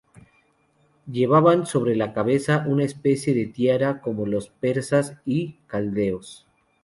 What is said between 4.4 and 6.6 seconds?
persas y caldeos.